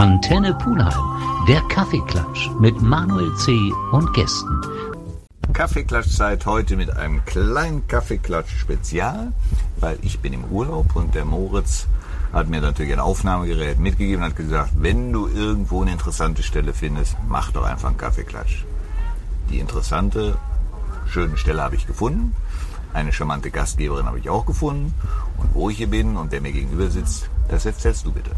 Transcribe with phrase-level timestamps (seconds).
[0.00, 3.70] Antenne Pulheim, der Kaffeeklatsch mit Manuel C.
[3.92, 4.58] und Gästen.
[5.52, 9.30] Kaffeeklatschzeit heute mit einem kleinen Kaffeeklatsch-Spezial,
[9.78, 11.86] weil ich bin im Urlaub und der Moritz
[12.32, 16.72] hat mir natürlich ein Aufnahmegerät mitgegeben und hat gesagt, wenn du irgendwo eine interessante Stelle
[16.72, 18.64] findest, mach doch einfach einen Kaffeeklatsch.
[19.50, 20.38] Die interessante,
[21.08, 22.34] schöne Stelle habe ich gefunden.
[22.94, 24.94] Eine charmante Gastgeberin habe ich auch gefunden.
[25.36, 28.30] Und wo ich hier bin und wer mir gegenüber sitzt, das erzählst du bitte.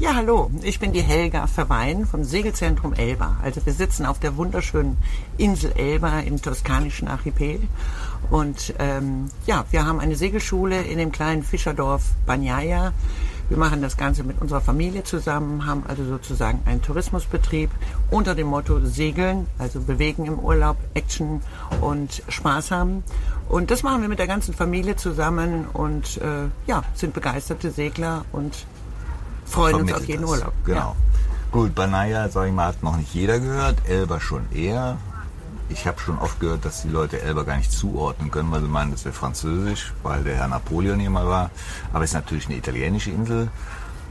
[0.00, 3.36] Ja, hallo, ich bin die Helga Verwein vom Segelzentrum Elba.
[3.44, 4.98] Also wir sitzen auf der wunderschönen
[5.38, 7.60] Insel Elba im toskanischen Archipel.
[8.28, 12.92] Und ähm, ja, wir haben eine Segelschule in dem kleinen Fischerdorf Banjaya.
[13.48, 17.70] Wir machen das Ganze mit unserer Familie zusammen, haben also sozusagen einen Tourismusbetrieb
[18.10, 21.40] unter dem Motto Segeln, also bewegen im Urlaub, Action
[21.80, 23.04] und Spaß haben.
[23.48, 28.24] Und das machen wir mit der ganzen Familie zusammen und äh, ja, sind begeisterte Segler
[28.32, 28.66] und
[29.44, 30.30] freuen uns auf jeden das.
[30.30, 30.52] Urlaub.
[30.64, 30.78] Genau.
[30.78, 30.96] Ja.
[31.50, 34.96] Gut, Banaya, sag ich mal, hat noch nicht jeder gehört, Elba schon eher.
[35.68, 38.68] Ich habe schon oft gehört, dass die Leute Elba gar nicht zuordnen können, weil sie
[38.68, 41.50] meinen, das wäre französisch, weil der Herr Napoleon hier mal war.
[41.92, 43.48] Aber es ist natürlich eine italienische Insel.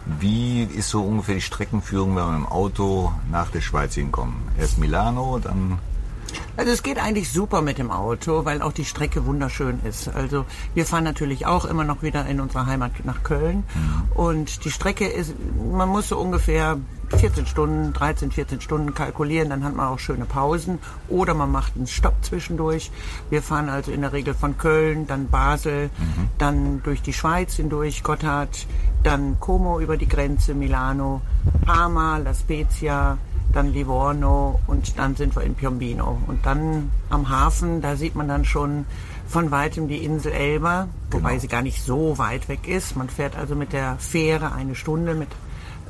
[0.06, 4.36] Wie ist so ungefähr die Streckenführung, wenn wir mit dem Auto nach der Schweiz hinkommen?
[4.58, 5.80] Erst Milano, dann
[6.56, 10.08] Also es geht eigentlich super mit dem Auto, weil auch die Strecke wunderschön ist.
[10.08, 13.64] Also wir fahren natürlich auch immer noch wieder in unsere Heimat nach Köln.
[14.14, 15.34] Und die Strecke ist,
[15.72, 16.78] man muss so ungefähr
[17.18, 20.78] 14 Stunden, 13, 14 Stunden kalkulieren, dann hat man auch schöne Pausen.
[21.10, 22.92] Oder man macht einen Stopp zwischendurch.
[23.32, 25.90] Wir fahren also in der Regel von Köln, dann Basel,
[26.38, 28.68] dann durch die Schweiz hindurch, Gotthard,
[29.02, 31.22] dann Como über die Grenze, Milano,
[31.66, 33.18] Parma, La Spezia,
[33.52, 36.18] dann Livorno und dann sind wir in Piombino.
[36.28, 38.86] Und dann am Hafen, da sieht man dann schon
[39.28, 41.42] von weitem die Insel Elba, wobei Genau.
[41.42, 42.96] sie gar nicht so weit weg ist.
[42.96, 45.30] Man fährt also mit der Fähre eine Stunde mit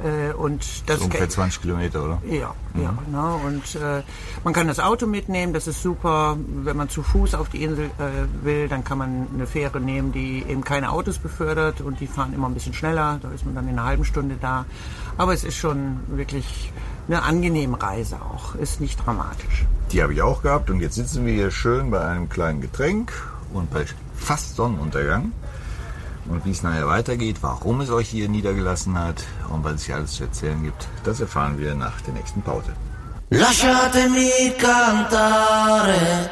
[0.03, 2.21] äh, und das so ungefähr 20 Kilometer, oder?
[2.27, 3.39] ja, ja, genau.
[3.45, 4.01] Und äh,
[4.43, 6.35] man kann das Auto mitnehmen, das ist super.
[6.63, 10.11] Wenn man zu Fuß auf die Insel äh, will, dann kann man eine Fähre nehmen,
[10.11, 13.19] die eben keine Autos befördert und die fahren immer ein bisschen schneller.
[13.21, 14.65] Da ist man dann in einer halben Stunde da.
[15.17, 16.71] Aber es ist schon wirklich
[17.07, 18.55] eine angenehme Reise auch.
[18.55, 19.65] Ist nicht dramatisch.
[19.91, 23.11] Die habe ich auch gehabt und jetzt sitzen wir hier schön bei einem kleinen Getränk
[23.53, 25.31] und bei fast Sonnenuntergang.
[26.29, 29.95] Und wie es nachher weitergeht, warum es euch hier niedergelassen hat und was es hier
[29.95, 32.73] alles zu erzählen gibt, das erfahren wir nach der nächsten Pause.
[33.29, 36.29] Lasciatemi cantare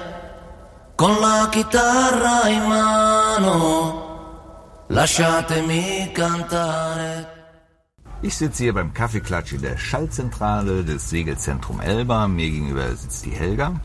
[0.96, 4.86] con la chitarra in mano.
[4.88, 7.31] Lasciatemi cantare.
[8.24, 12.28] Ich sitze hier beim Kaffeeklatsch in der Schaltzentrale des Segelzentrum Elba.
[12.28, 13.80] Mir gegenüber sitzt die Helga.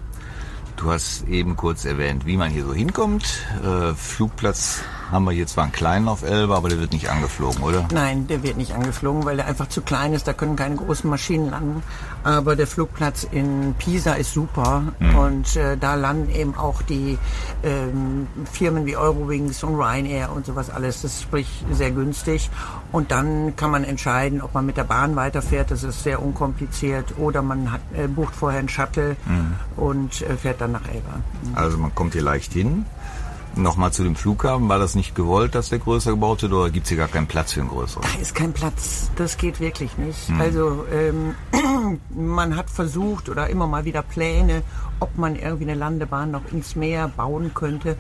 [0.77, 3.25] Du hast eben kurz erwähnt, wie man hier so hinkommt.
[3.65, 7.63] Äh, Flugplatz haben wir hier zwar einen kleinen auf Elba, aber der wird nicht angeflogen,
[7.63, 7.87] oder?
[7.93, 10.27] Nein, der wird nicht angeflogen, weil der einfach zu klein ist.
[10.27, 11.83] Da können keine großen Maschinen landen.
[12.25, 14.83] Aber der Flugplatz in Pisa ist super.
[15.17, 17.19] Und äh, da landen eben auch die
[17.63, 21.03] ähm, Firmen wie Eurowings und Ryanair und sowas alles.
[21.03, 22.51] Das ist sprich sehr günstig.
[22.93, 25.71] Und dann kann man entscheiden, ob man mit der Bahn weiterfährt.
[25.71, 27.15] Das ist sehr unkompliziert.
[27.19, 29.17] Oder man hat, äh, bucht vorher einen Shuttle
[29.77, 31.21] und äh, fährt dann nach Elba.
[31.55, 32.87] Also man kommt hier leicht hin.
[33.57, 34.69] Nochmal zu dem Flughafen.
[34.69, 37.27] War das nicht gewollt, dass der größer gebaut wird oder gibt es hier gar keinen
[37.27, 38.03] Platz für einen größeren?
[38.15, 39.11] Da ist kein Platz.
[39.17, 40.31] Das geht wirklich nicht.
[40.39, 41.35] Also ähm,
[42.15, 44.63] man hat versucht oder immer mal wieder Pläne,
[45.01, 47.97] ob man irgendwie eine Landebahn noch ins Meer bauen könnte.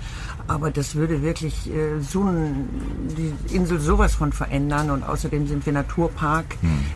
[0.46, 2.68] Aber das würde wirklich äh, so ein,
[3.16, 4.90] die Insel sowas von verändern.
[4.90, 6.44] Und außerdem sind wir Naturpark.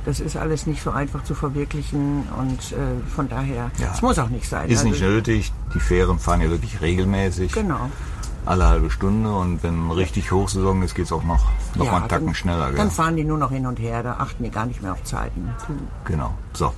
[0.04, 2.24] Das ist alles nicht so einfach zu verwirklichen.
[2.38, 2.76] Und äh,
[3.14, 3.92] von daher, es Ja.
[4.02, 4.68] muss auch nicht sein.
[4.68, 5.52] Ist Also, nicht nötig.
[5.74, 7.52] Die Fähren fahren ja wirklich regelmäßig.
[7.52, 7.90] Genau.
[8.46, 12.08] Alle halbe Stunde und wenn richtig Hochsaison ist, geht es auch noch, noch mal einen
[12.08, 12.68] Tacken dann, schneller.
[12.68, 12.76] Gell?
[12.76, 14.02] Dann fahren die nur noch hin und her.
[14.02, 15.50] Da achten die gar nicht mehr auf Zeiten.
[16.04, 16.34] Genau.
[16.52, 16.72] So.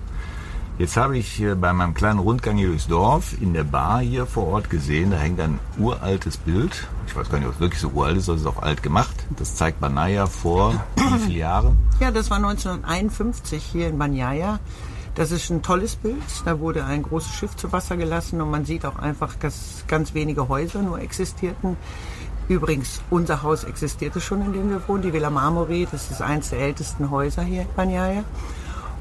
[0.78, 4.26] Jetzt habe ich äh, bei meinem kleinen Rundgang hier durchs Dorf in der Bar hier
[4.26, 6.88] vor Ort gesehen, da hängt ein uraltes Bild.
[7.06, 8.82] Ich weiß gar nicht, ob es wirklich so uralt ist, aber es ist auch alt
[8.82, 9.14] gemacht.
[9.38, 11.76] Das zeigt Banaya vor wie viele Jahren?
[12.00, 14.60] Ja, das war 1951 hier in Banyaya.
[15.14, 16.22] Das ist ein tolles Bild.
[16.44, 20.14] Da wurde ein großes Schiff zu Wasser gelassen und man sieht auch einfach, dass ganz
[20.14, 21.76] wenige Häuser nur existierten.
[22.48, 25.86] Übrigens, unser Haus existierte schon, in dem wir wohnen, die Villa Marmori.
[25.90, 28.24] Das ist eines der ältesten Häuser hier in Banyaya.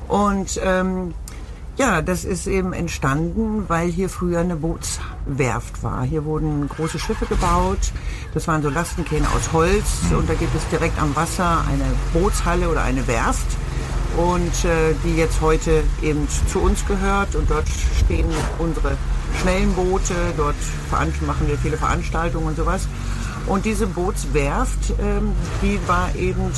[0.07, 1.13] Und ähm,
[1.77, 6.03] ja, das ist eben entstanden, weil hier früher eine Bootswerft war.
[6.03, 7.91] Hier wurden große Schiffe gebaut.
[8.33, 10.01] Das waren so Lastenkähne aus Holz.
[10.11, 13.47] Und da gibt es direkt am Wasser eine Bootshalle oder eine Werft.
[14.17, 17.35] Und äh, die jetzt heute eben zu uns gehört.
[17.35, 17.67] Und dort
[18.03, 18.27] stehen
[18.59, 18.97] unsere
[19.41, 20.13] schnellen Boote.
[20.37, 20.55] Dort
[20.91, 22.87] machen wir viele Veranstaltungen und sowas.
[23.47, 26.51] Und diese Bootswerft, ähm, die war eben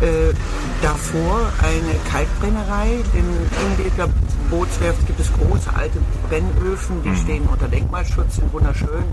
[0.00, 0.34] Äh,
[0.82, 3.00] davor eine Kalkbrennerei.
[3.14, 4.10] In, in der
[4.50, 5.98] Bootswerft gibt es große alte
[6.28, 9.04] Brennöfen, die stehen unter Denkmalschutz, sind wunderschön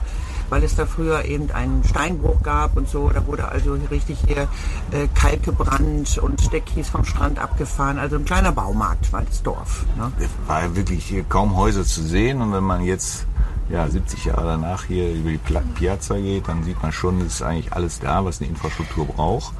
[0.53, 3.09] weil es da früher eben einen Steinbruch gab und so.
[3.09, 4.47] Da wurde also richtig hier
[4.91, 7.97] äh, Kalk gebrannt und der Kies vom Strand abgefahren.
[7.97, 9.83] Also ein kleiner Baumarkt war das Dorf.
[9.97, 10.11] Ne?
[10.19, 13.25] Es war wirklich hier kaum Häuser zu sehen und wenn man jetzt
[13.67, 15.39] ja, 70 Jahre danach hier über die
[15.73, 19.55] Piazza geht, dann sieht man schon, es ist eigentlich alles da, was eine Infrastruktur braucht.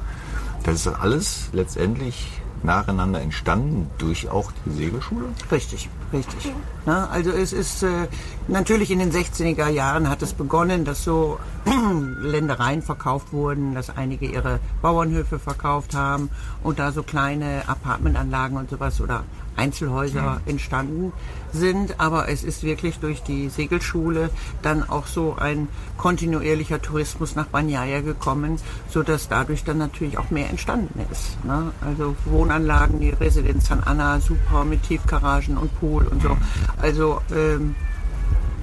[0.62, 5.26] Das ist alles letztendlich nacheinander entstanden durch auch die Segelschule?
[5.52, 6.52] Richtig, richtig.
[6.86, 8.08] Na, also es ist äh,
[8.48, 11.38] natürlich in den 60er Jahren hat es begonnen, dass so
[12.20, 16.30] Ländereien verkauft wurden, dass einige ihre Bauernhöfe verkauft haben
[16.62, 19.24] und da so kleine Apartmentanlagen und sowas oder
[19.56, 21.12] Einzelhäuser entstanden
[21.52, 22.00] sind.
[22.00, 24.30] Aber es ist wirklich durch die Segelschule
[24.62, 28.58] dann auch so ein kontinuierlicher Tourismus nach Banyaya gekommen,
[28.88, 31.42] so dass dadurch dann natürlich auch mehr entstanden ist.
[31.44, 31.72] Ne?
[31.80, 36.36] Also Wohnanlagen, die Residenz San Anna, super mit Tiefgaragen und Pool und so.
[36.80, 37.74] Also ähm,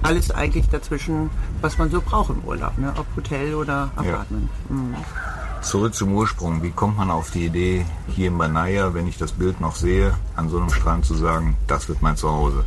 [0.04, 1.30] alles eigentlich dazwischen,
[1.62, 2.94] was man so braucht im Urlaub, ne?
[2.98, 4.50] ob Hotel oder Apartment.
[4.70, 4.96] Mhm.
[5.62, 6.64] Zurück zum Ursprung.
[6.64, 10.14] Wie kommt man auf die Idee, hier in Banaya, wenn ich das Bild noch sehe,
[10.36, 12.64] an so einem Strand zu sagen, das wird mein Zuhause?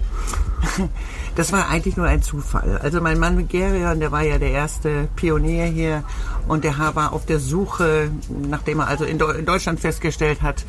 [1.37, 2.79] Das war eigentlich nur ein Zufall.
[2.81, 6.05] Also mein Mann Gerion, der war ja der erste Pionier hier
[6.47, 8.13] und der war auf der Suche,
[8.49, 10.65] nachdem er also in, Deutschland festgestellt hat,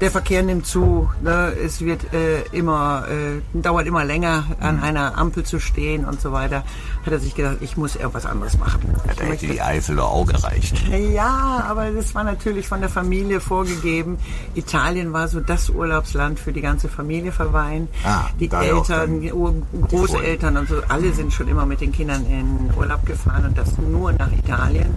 [0.00, 4.82] der Verkehr nimmt zu, ne, es wird äh, immer, äh, dauert immer länger an mhm.
[4.82, 6.64] einer Ampel zu stehen und so weiter,
[7.04, 8.80] hat er sich gedacht, ich muss irgendwas anderes machen.
[9.06, 10.74] Ja, da hätte die Eifel auch gereicht.
[11.12, 14.18] Ja, aber das war natürlich von der Familie vorgegeben.
[14.54, 17.88] Italien war so das Urlaubsland für die ganze Familie verweihen.
[18.04, 19.28] Ah, die Eltern,
[19.88, 23.76] Großeltern und so, alle sind schon immer mit den Kindern in Urlaub gefahren und das
[23.78, 24.94] nur nach Italien.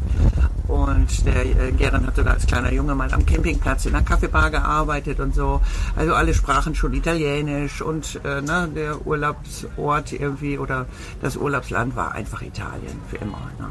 [0.67, 4.51] Und der äh, Geren hat sogar als kleiner Junge mal am Campingplatz in einer Kaffeebar
[4.51, 5.61] gearbeitet und so.
[5.95, 10.85] Also alle sprachen schon Italienisch und äh, ne, der Urlaubsort irgendwie oder
[11.21, 13.49] das Urlaubsland war einfach Italien für immer.
[13.59, 13.67] Ne?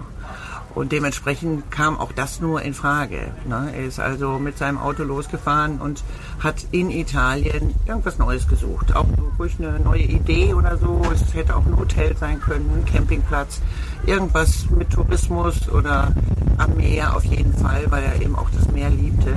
[0.74, 3.32] Und dementsprechend kam auch das nur in Frage.
[3.48, 3.72] Ne?
[3.74, 6.04] Er ist also mit seinem Auto losgefahren und
[6.38, 8.94] hat in Italien irgendwas Neues gesucht.
[8.94, 9.06] Auch
[9.38, 11.02] ruhig eine neue Idee oder so.
[11.12, 13.60] Es hätte auch ein Hotel sein können, ein Campingplatz.
[14.06, 16.14] Irgendwas mit Tourismus oder
[16.58, 19.34] am Meer auf jeden Fall, weil er eben auch das Meer liebte.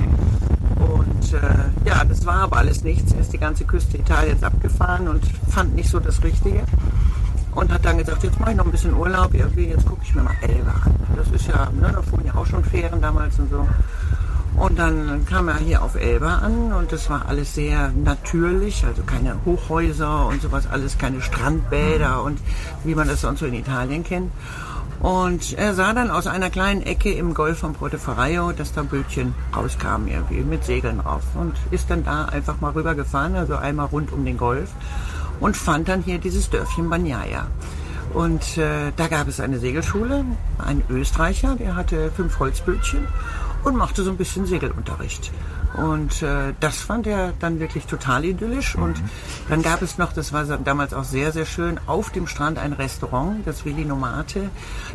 [0.84, 3.12] Und äh, ja, das war aber alles nichts.
[3.12, 6.64] Er ist die ganze Küste Italiens abgefahren und fand nicht so das Richtige
[7.54, 10.14] und hat dann gesagt, jetzt mache ich noch ein bisschen Urlaub, irgendwie, jetzt gucke ich
[10.14, 10.94] mir mal Elbe an.
[11.16, 13.66] Das ist ja, ne, da fuhren ja auch schon Fähren damals und so.
[14.56, 19.02] Und dann kam er hier auf Elbe an und das war alles sehr natürlich, also
[19.02, 22.38] keine Hochhäuser und sowas, alles keine Strandbäder und
[22.84, 24.30] wie man das sonst so in Italien kennt.
[25.04, 29.34] Und er sah dann aus einer kleinen Ecke im Golf von Portoferraio, dass da Bötchen
[29.54, 34.14] rauskamen irgendwie mit Segeln drauf und ist dann da einfach mal rübergefahren, also einmal rund
[34.14, 34.70] um den Golf
[35.40, 37.48] und fand dann hier dieses Dörfchen Banyaya.
[38.14, 40.24] Und äh, da gab es eine Segelschule,
[40.56, 43.06] ein Österreicher, der hatte fünf Holzbötchen
[43.62, 45.32] und machte so ein bisschen Segelunterricht.
[45.74, 48.76] Und äh, das fand er dann wirklich total idyllisch.
[48.76, 48.82] Mhm.
[48.82, 49.02] Und
[49.48, 52.72] dann gab es noch, das war damals auch sehr, sehr schön, auf dem Strand ein
[52.72, 54.50] Restaurant, das Willi Nomate.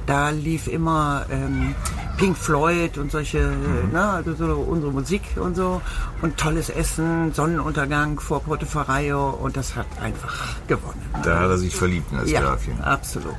[0.06, 1.76] Da lief immer ähm,
[2.18, 3.92] Pink Floyd und solche, mhm.
[3.92, 5.82] ne, also so unsere Musik und so.
[6.22, 11.02] Und tolles Essen, Sonnenuntergang vor Portoferraio und das hat einfach gewonnen.
[11.24, 12.82] Da hat er sich verliebt in das ja, Dörfchen.
[12.82, 13.36] absolut.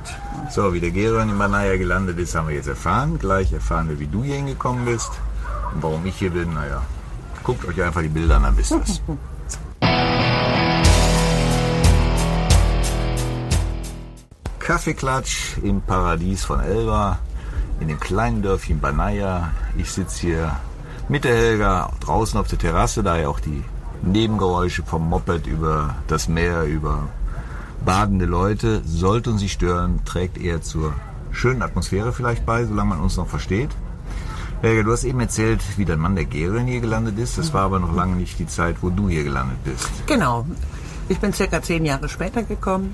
[0.51, 3.17] So, wie der Geron in Manaya gelandet ist, haben wir jetzt erfahren.
[3.17, 5.11] Gleich erfahren wir, wie du hier hingekommen bist.
[5.73, 6.81] Und warum ich hier bin, naja,
[7.43, 9.01] Guckt euch einfach die Bilder an, dann wisst ihr es.
[14.59, 17.19] Kaffeeklatsch im Paradies von Elba,
[17.79, 19.51] in dem kleinen Dörfchen Banaya.
[19.75, 20.55] Ich sitze hier
[21.09, 23.63] mit der Helga draußen auf der Terrasse, da ja auch die
[24.01, 27.09] Nebengeräusche vom Moped über das Meer, über
[27.83, 30.93] badende Leute, sollten sie stören, trägt eher zur
[31.31, 33.71] schönen Atmosphäre vielleicht bei, solange man uns noch versteht.
[34.61, 37.37] Helga, du hast eben erzählt, wie dein Mann der Gerin hier gelandet ist.
[37.37, 39.89] Das war aber noch lange nicht die Zeit, wo du hier gelandet bist.
[40.05, 40.45] Genau.
[41.09, 42.93] Ich bin circa zehn Jahre später gekommen.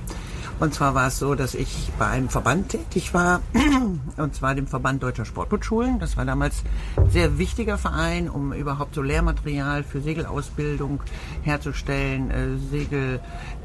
[0.59, 3.41] Und zwar war es so, dass ich bei einem Verband tätig war,
[4.17, 5.99] und zwar dem Verband Deutscher Sportbootschulen.
[5.99, 6.63] Das war damals
[6.95, 11.01] ein sehr wichtiger Verein, um überhaupt so Lehrmaterial für Segelausbildung
[11.43, 12.57] herzustellen, äh,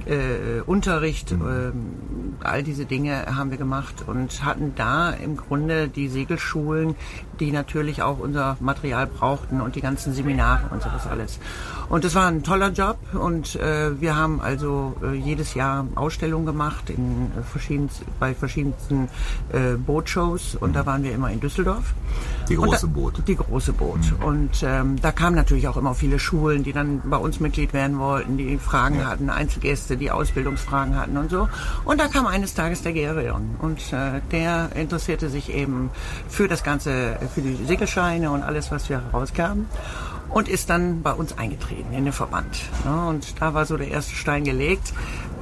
[0.04, 1.42] Segelunterricht, mhm.
[2.42, 6.94] äh, all diese Dinge haben wir gemacht und hatten da im Grunde die Segelschulen,
[7.40, 11.38] die natürlich auch unser Material brauchten und die ganzen Seminare und sowas alles.
[11.88, 16.46] Und das war ein toller Job und äh, wir haben also äh, jedes Jahr Ausstellungen
[16.46, 19.08] gemacht gemacht in äh, verschiedensten, bei verschiedensten
[19.52, 21.94] äh, Bootshows und da waren wir immer in Düsseldorf.
[22.48, 23.22] Die große da, Boot.
[23.26, 24.00] Die große Boot.
[24.24, 27.98] Und ähm, da kamen natürlich auch immer viele Schulen, die dann bei uns Mitglied werden
[27.98, 31.48] wollten, die Fragen hatten, Einzelgäste, die Ausbildungsfragen hatten und so.
[31.84, 35.90] Und da kam eines Tages der Gerion und äh, der interessierte sich eben
[36.28, 39.66] für das Ganze, für die Segelscheine und alles, was wir herauskamen.
[40.32, 42.60] Und ist dann bei uns eingetreten in den Verband.
[42.84, 43.06] Ne?
[43.08, 44.92] Und da war so der erste Stein gelegt.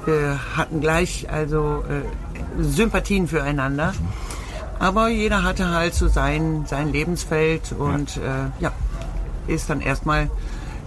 [0.04, 3.92] Wir hatten gleich also äh, Sympathien füreinander.
[4.80, 8.72] Aber jeder hatte halt so sein, sein Lebensfeld und äh, ja,
[9.46, 10.30] ist dann erstmal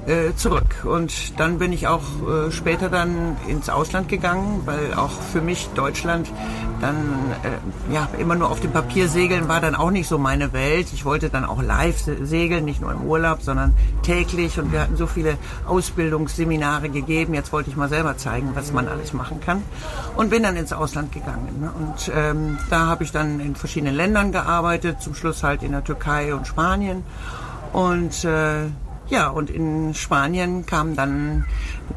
[0.06, 0.84] äh, zurück.
[0.86, 5.70] Und dann bin ich auch äh, später dann ins Ausland gegangen, weil auch für mich
[5.76, 6.32] Deutschland
[6.82, 6.96] dann
[7.44, 10.88] äh, ja immer nur auf dem Papier segeln war dann auch nicht so meine Welt.
[10.94, 14.60] Ich wollte dann auch live se- segeln, nicht nur im Urlaub, sondern täglich.
[14.60, 17.34] Und wir hatten so viele Ausbildungsseminare gegeben.
[17.34, 19.64] Jetzt wollte ich mal selber zeigen, was man alles machen kann.
[20.18, 21.62] Und bin dann ins Ausland gegangen.
[21.62, 21.72] Ne?
[21.80, 25.86] Und ähm, da habe ich dann in verschiedenen Ländern gearbeitet, zum Schluss halt in der
[25.86, 27.04] Türkei und Spanien.
[27.72, 28.66] Und äh,
[29.14, 31.46] ja, und in Spanien kam dann,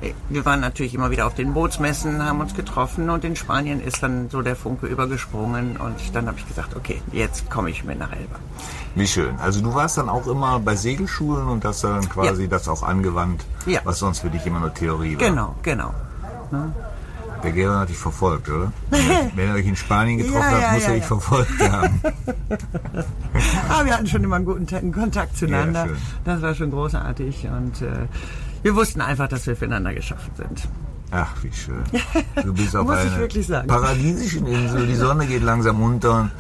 [0.03, 3.81] äh, wir waren natürlich immer wieder auf den Bootsmessen, haben uns getroffen und in Spanien
[3.81, 7.85] ist dann so der Funke übergesprungen und dann habe ich gesagt, okay, jetzt komme ich
[7.85, 8.37] mit nach Elba.
[8.95, 9.35] Wie schön.
[9.39, 12.49] Also du warst dann auch immer bei Segelschulen und hast dann quasi Ja.
[12.49, 13.81] das auch angewandt, Ja.
[13.85, 15.29] was sonst für dich immer nur Theorie war.
[15.29, 15.95] Genau, genau.
[17.43, 18.73] Der Gero hat dich verfolgt, oder?
[19.35, 22.01] Wenn er euch in Spanien getroffen Ja, hat, muss ja, er dich verfolgt haben.
[23.69, 25.89] Aber wir hatten schon immer einen guten Ta- Kontakt zueinander.
[26.25, 28.07] Das war schon großartig und äh,
[28.63, 30.69] wir wussten einfach, dass wir füreinander geschaffen sind.
[31.13, 31.85] Ach, wie schön.
[32.43, 34.87] Du bist auf einer paradiesischen Insel.
[34.87, 36.21] Die Sonne geht langsam unter.
[36.23, 36.31] und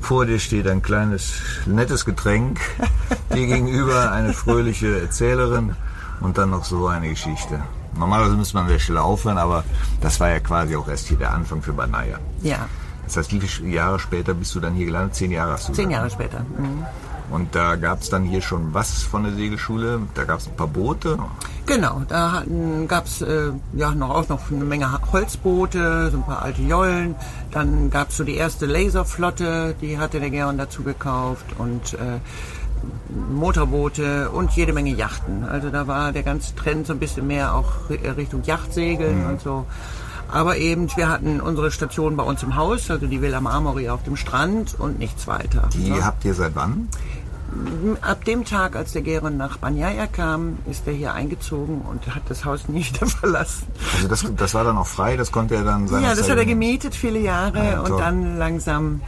[0.00, 1.34] Vor dir steht ein kleines,
[1.66, 2.60] nettes Getränk.
[3.32, 5.76] Dir gegenüber eine fröhliche Erzählerin
[6.20, 7.60] und dann noch so eine Geschichte.
[7.96, 9.64] Normalerweise müsste man an der Stelle aufhören, aber
[10.00, 12.18] das war ja quasi auch erst hier der Anfang für Banaya.
[12.42, 12.68] Ja,
[13.04, 15.14] Das heißt, wie viele Jahre später bist du dann hier gelandet?
[15.14, 16.40] Zehn Jahre hast du zehn Jahre später.
[16.40, 16.84] Mhm.
[17.30, 20.00] Und da gab es dann hier schon was von der Segelschule.
[20.14, 21.18] Da gab es ein paar Boote.
[21.64, 22.42] Genau, da
[22.88, 27.14] gab es äh, ja noch auch noch eine Menge Holzboote, so ein paar alte Jollen.
[27.50, 32.18] Dann gab es so die erste Laserflotte, die hatte der Geron dazu gekauft und äh,
[33.32, 35.44] Motorboote und jede Menge Yachten.
[35.44, 39.40] Also da war der ganze Trend so ein bisschen mehr auch ri- Richtung Yachtsegeln und
[39.40, 39.66] so.
[40.30, 44.02] Aber eben, wir hatten unsere Station bei uns im Haus, also die Villa Marmori auf
[44.04, 45.68] dem Strand und nichts weiter.
[45.74, 46.04] Die ne?
[46.04, 46.88] habt ihr seit wann?
[48.00, 52.22] Ab dem Tag, als der Geron nach Banyaya kam, ist er hier eingezogen und hat
[52.30, 53.66] das Haus nie wieder verlassen.
[53.94, 56.38] Also das, das war dann auch frei, das konnte er dann seine Ja, das hat
[56.38, 57.90] er gemietet viele Jahre Ja, toll.
[57.92, 59.02] und dann langsam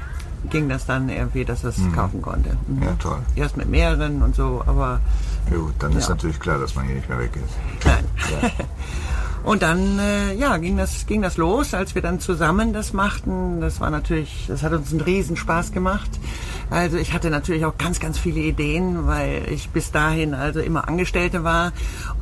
[0.50, 2.56] ging das dann irgendwie, dass es kaufen konnte.
[2.66, 2.82] Mhm.
[2.82, 3.18] Ja, toll.
[3.36, 5.00] Erst mit mehreren und so, aber
[5.50, 6.14] Ja, gut, dann ist Ja.
[6.14, 7.84] natürlich klar, dass man hier nicht mehr weg ist.
[7.84, 8.04] nein.
[9.44, 13.60] Und dann äh, ja, ging, das, ging das los, als wir dann zusammen das machten.
[13.60, 16.10] Das war natürlich, das hat uns einen Riesenspaß gemacht.
[16.70, 20.88] Also ich hatte natürlich auch ganz, ganz viele Ideen, weil ich bis dahin also immer
[20.88, 21.72] Angestellte war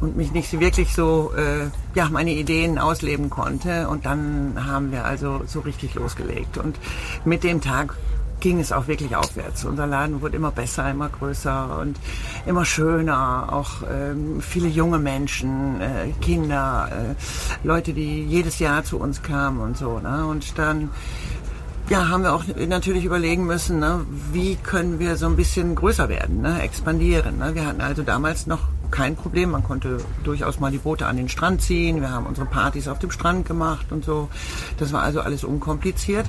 [0.00, 3.88] und mich nicht wirklich so, äh, ja, meine Ideen ausleben konnte.
[3.88, 6.58] Und dann haben wir also so richtig losgelegt.
[6.58, 6.76] Und
[7.24, 7.94] mit dem Tag
[8.42, 9.64] ging es auch wirklich aufwärts.
[9.64, 11.96] Unser Laden wurde immer besser, immer größer und
[12.44, 13.48] immer schöner.
[13.52, 19.60] Auch ähm, viele junge Menschen, äh, Kinder, äh, Leute, die jedes Jahr zu uns kamen
[19.60, 20.00] und so.
[20.00, 20.26] Ne?
[20.26, 20.90] Und dann
[21.88, 26.08] ja, haben wir auch natürlich überlegen müssen, ne, wie können wir so ein bisschen größer
[26.08, 27.38] werden, ne, expandieren.
[27.38, 27.54] Ne?
[27.54, 29.50] Wir hatten also damals noch kein Problem.
[29.50, 32.00] Man konnte durchaus mal die Boote an den Strand ziehen.
[32.00, 34.28] Wir haben unsere Partys auf dem Strand gemacht und so.
[34.78, 36.26] Das war also alles unkompliziert.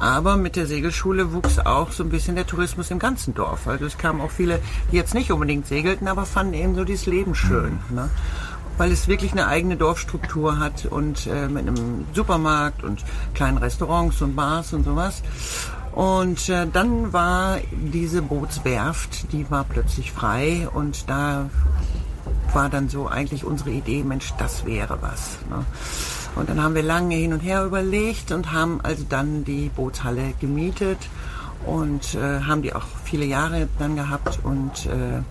[0.00, 3.66] Aber mit der Segelschule wuchs auch so ein bisschen der Tourismus im ganzen Dorf.
[3.66, 4.60] Also es kamen auch viele,
[4.92, 7.80] die jetzt nicht unbedingt segelten, aber fanden eben so dieses Leben schön.
[7.90, 8.08] Ne?
[8.78, 14.22] weil es wirklich eine eigene Dorfstruktur hat und äh, mit einem Supermarkt und kleinen Restaurants
[14.22, 15.22] und Bars und sowas.
[15.92, 21.50] Und äh, dann war diese Bootswerft, die war plötzlich frei und da
[22.52, 25.38] war dann so eigentlich unsere Idee, Mensch, das wäre was.
[25.50, 25.64] Ne?
[26.36, 30.34] Und dann haben wir lange hin und her überlegt und haben also dann die Bootshalle
[30.40, 30.98] gemietet
[31.66, 35.22] und äh, haben die auch viele Jahre dann gehabt und äh,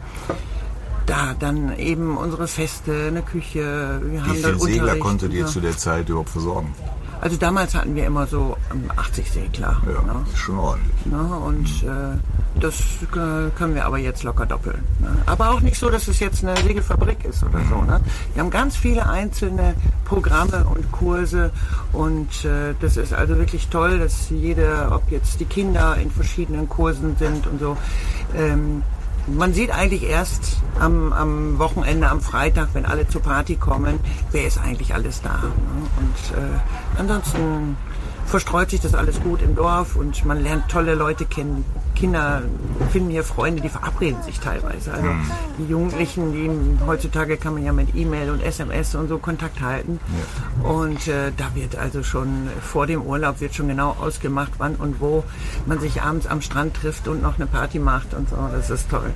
[1.05, 5.41] da dann eben unsere Feste, eine Küche, wir Wie haben viele dann Segler konntet ihr
[5.41, 5.45] ja.
[5.47, 6.73] zu der Zeit überhaupt versorgen?
[7.21, 9.81] Also damals hatten wir immer so ähm, 80 Segler.
[9.85, 10.25] Ja, Ne?
[10.35, 11.05] schon ordentlich.
[11.05, 11.17] Ne?
[11.19, 12.17] Und äh,
[12.59, 12.75] das
[13.11, 14.83] können wir aber jetzt locker doppeln.
[14.99, 15.09] Ne?
[15.25, 17.81] Aber auch nicht so, dass es jetzt eine Segelfabrik ist oder so.
[17.81, 17.99] Ne?
[18.33, 21.51] Wir haben ganz viele einzelne Programme und Kurse
[21.93, 26.69] und äh, das ist also wirklich toll, dass jede, ob jetzt die Kinder in verschiedenen
[26.69, 27.77] Kursen sind und so.
[28.35, 28.83] Ähm,
[29.27, 33.99] man sieht eigentlich erst am, am Wochenende, am Freitag, wenn alle zur Party kommen,
[34.31, 35.33] wer ist eigentlich alles da.
[35.33, 35.51] Ne?
[35.97, 36.59] Und äh,
[36.99, 37.77] ansonsten
[38.25, 41.65] verstreut sich das alles gut im Dorf und man lernt tolle Leute kennen.
[41.97, 42.43] Kinder
[42.91, 44.93] finden hier Freunde, die verabreden sich teilweise.
[44.93, 45.07] Also
[45.57, 49.99] die Jugendlichen, die heutzutage kann man ja mit E-Mail und SMS und so Kontakt halten.
[50.63, 55.01] Und äh, da wird also schon vor dem Urlaub wird schon genau ausgemacht, wann und
[55.01, 55.23] wo
[55.65, 58.35] man sich abends am Strand trifft und noch eine Party macht und so.
[58.51, 59.11] Das ist toll.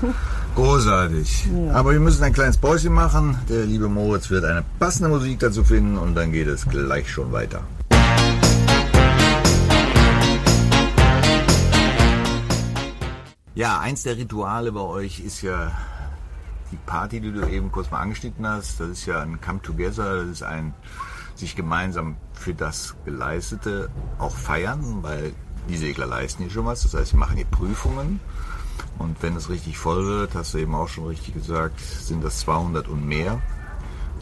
[0.54, 1.48] Großartig.
[1.72, 3.38] Aber wir müssen ein kleines Päuschen machen.
[3.48, 7.32] Der liebe Moritz wird eine passende Musik dazu finden und dann geht es gleich schon
[7.32, 7.62] weiter.
[13.54, 15.72] Ja, eins der Rituale bei euch ist ja
[16.70, 18.80] die Party, die du eben kurz mal angeschnitten hast.
[18.80, 20.72] Das ist ja ein Come Together, das ist ein
[21.34, 25.34] sich gemeinsam für das Geleistete auch feiern, weil
[25.68, 26.82] die Segler leisten hier schon was.
[26.84, 28.20] Das heißt, sie machen hier Prüfungen.
[28.98, 32.40] Und wenn es richtig voll wird, hast du eben auch schon richtig gesagt, sind das
[32.40, 33.38] 200 und mehr.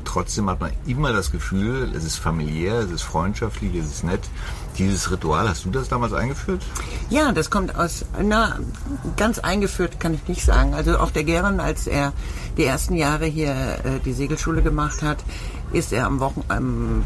[0.04, 4.20] Trotzdem hat man immer das Gefühl, es ist familiär, es ist freundschaftlich, es ist nett.
[4.78, 6.62] Dieses Ritual, hast du das damals eingeführt?
[7.10, 8.58] Ja, das kommt aus, na,
[9.16, 10.74] ganz eingeführt kann ich nicht sagen.
[10.74, 12.12] Also auch der Gern, als er
[12.56, 15.18] die ersten Jahre hier äh, die Segelschule gemacht hat,
[15.72, 17.04] ist er am, Wochen, am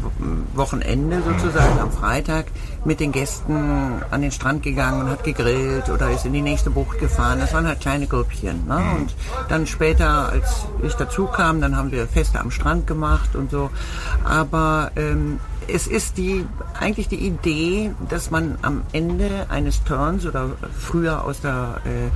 [0.55, 2.45] Wochenende sozusagen, am Freitag,
[2.83, 6.69] mit den Gästen an den Strand gegangen und hat gegrillt oder ist in die nächste
[6.69, 7.39] Bucht gefahren.
[7.39, 8.65] Das waren halt kleine Grüppchen.
[8.67, 8.83] Ne?
[8.97, 9.15] Und
[9.49, 13.69] dann später, als ich dazu kam, dann haben wir Feste am Strand gemacht und so.
[14.23, 16.45] Aber ähm, es ist die
[16.79, 22.09] eigentlich die Idee, dass man am Ende eines Turns oder früher aus der äh,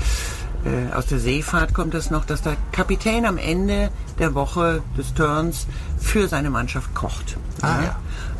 [0.65, 5.13] äh, aus der Seefahrt kommt es noch, dass der Kapitän am Ende der Woche des
[5.13, 7.37] Turns für seine Mannschaft kocht.
[7.61, 7.95] Ah, ja.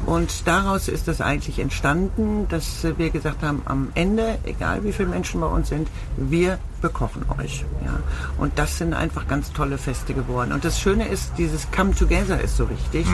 [0.05, 5.09] Und daraus ist das eigentlich entstanden, dass wir gesagt haben, am Ende, egal wie viele
[5.09, 7.65] Menschen bei uns sind, wir bekochen euch.
[7.83, 7.91] Ja.
[8.37, 10.51] Und das sind einfach ganz tolle Feste geworden.
[10.51, 13.05] Und das Schöne ist, dieses Come Together ist so wichtig,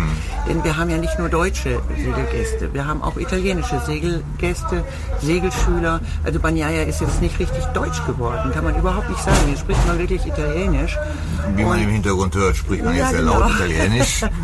[0.48, 4.84] denn wir haben ja nicht nur deutsche Segelgäste, wir haben auch italienische Segelgäste,
[5.22, 6.00] Segelschüler.
[6.24, 9.38] Also Bagnaia ist jetzt nicht richtig deutsch geworden, kann man überhaupt nicht sagen.
[9.48, 10.98] Hier spricht man wirklich Italienisch.
[11.56, 13.40] Wie man Und- im Hintergrund hört, spricht man Ja, jetzt sehr genau.
[13.40, 14.22] laut Italienisch.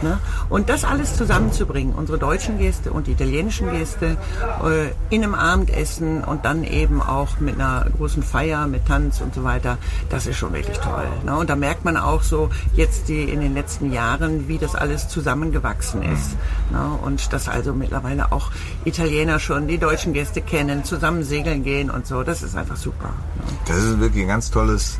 [0.00, 0.16] Ne?
[0.48, 4.16] Und das alles zusammenzubringen, unsere deutschen Gäste und die italienischen Gäste,
[4.64, 9.34] äh, in einem Abendessen und dann eben auch mit einer großen Feier, mit Tanz und
[9.34, 9.78] so weiter,
[10.10, 11.06] das ist schon wirklich toll.
[11.24, 11.36] Ne?
[11.36, 15.08] Und da merkt man auch so jetzt die in den letzten Jahren, wie das alles
[15.08, 16.36] zusammengewachsen ist.
[16.70, 16.98] Ne?
[17.02, 18.50] Und dass also mittlerweile auch
[18.84, 23.08] Italiener schon die deutschen Gäste kennen, zusammen segeln gehen und so, das ist einfach super.
[23.08, 23.42] Ne?
[23.66, 24.98] Das ist wirklich ein ganz tolles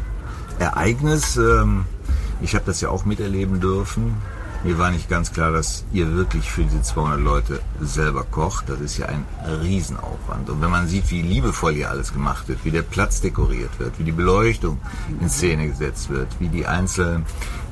[0.59, 1.37] Ereignis.
[1.37, 1.85] Ähm,
[2.41, 4.15] Ich habe das ja auch miterleben dürfen.
[4.65, 8.69] Mir war nicht ganz klar, dass ihr wirklich für diese 200 Leute selber kocht.
[8.69, 9.25] Das ist ja ein
[9.63, 10.51] Riesenaufwand.
[10.51, 13.99] Und wenn man sieht, wie liebevoll hier alles gemacht wird, wie der Platz dekoriert wird,
[14.01, 14.79] wie die Beleuchtung
[15.21, 17.25] in Szene gesetzt wird, wie die einzelnen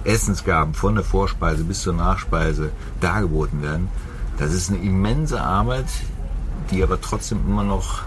[0.05, 2.71] Essensgaben von der Vorspeise bis zur Nachspeise
[3.01, 3.89] dargeboten werden,
[4.39, 5.87] das ist eine immense Arbeit,
[6.71, 8.03] die aber trotzdem immer noch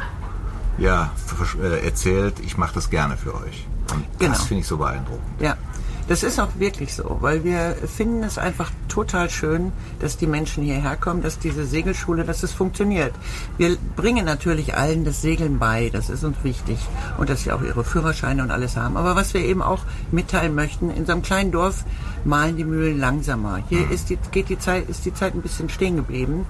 [0.78, 1.12] ja,
[1.62, 3.68] äh, erzählt, ich mache das gerne für euch.
[3.94, 4.34] Und Genau.
[4.34, 5.42] das finde ich so beeindruckend.
[5.42, 5.58] Ja,
[6.10, 10.64] das ist auch wirklich so, weil wir finden es einfach total schön, dass die Menschen
[10.64, 13.14] hierher kommen, dass diese Segelschule, dass es funktioniert.
[13.60, 16.80] Wir bringen natürlich allen das Segeln bei, das ist uns wichtig
[17.20, 18.98] und dass sie auch ihre Führerscheine und alles haben.
[18.98, 21.86] Aber was wir eben auch mitteilen möchten, in so einem kleinen Dorf
[22.26, 23.60] malen die Mühlen langsamer.
[23.70, 26.46] Hier ist die, geht die Zeit, ist die Zeit ein bisschen stehen geblieben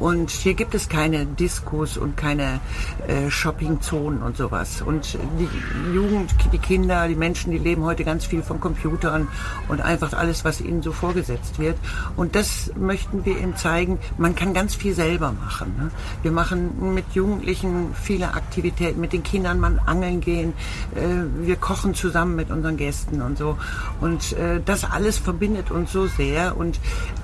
[0.00, 2.60] und hier gibt es keine Diskos und keine
[3.06, 4.82] äh, Shoppingzonen und sowas.
[4.82, 8.60] Und die Jugend, die Kinder, die Menschen, die leben heute ganz viel von
[8.94, 9.28] Computern
[9.68, 11.76] und einfach alles, was ihnen so vorgesetzt wird.
[12.16, 13.98] Und das möchten wir eben zeigen.
[14.18, 15.74] Man kann ganz viel selber machen.
[15.78, 15.90] Ne?
[16.22, 20.52] Wir machen mit Jugendlichen viele Aktivitäten, mit den Kindern man angeln gehen.
[20.94, 23.58] Äh, wir kochen zusammen mit unseren Gästen und so.
[24.00, 26.56] Und äh, das alles verbindet uns so sehr.
[26.56, 26.78] Und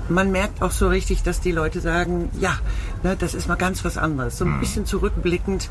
[0.09, 2.55] man merkt auch so richtig, dass die Leute sagen, ja,
[3.03, 4.39] ne, das ist mal ganz was anderes.
[4.39, 5.69] So ein bisschen zurückblickend,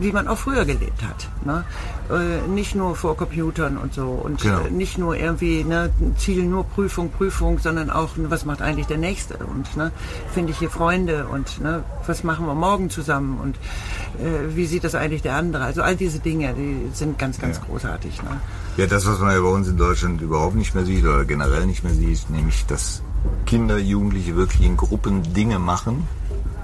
[0.00, 1.28] wie man auch früher gelebt hat.
[1.44, 1.64] Ne?
[2.12, 4.60] Äh, nicht nur vor Computern und so und Genau.
[4.70, 8.98] nicht nur irgendwie ne, Ziel nur Prüfung, Prüfung, sondern auch ne, was macht eigentlich der
[8.98, 9.92] Nächste und ne,
[10.34, 13.56] finde ich hier Freunde und ne, was machen wir morgen zusammen und
[14.22, 15.64] äh, wie sieht das eigentlich der andere?
[15.64, 18.22] Also all diese Dinge, die sind ganz, ganz großartig.
[18.22, 18.40] Ne?
[18.76, 21.64] Ja, das, was man ja bei uns in Deutschland überhaupt nicht mehr sieht oder generell
[21.66, 23.02] nicht mehr sieht, nämlich, dass
[23.46, 26.06] Kinder, Jugendliche wirklich in Gruppen Dinge machen,